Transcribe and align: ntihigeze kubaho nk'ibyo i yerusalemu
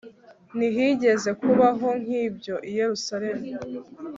ntihigeze 0.55 1.29
kubaho 1.41 1.87
nk'ibyo 2.03 2.55
i 2.69 2.71
yerusalemu 2.77 3.45